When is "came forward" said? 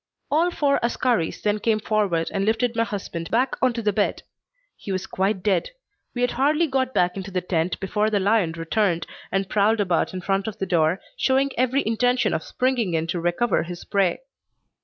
1.59-2.31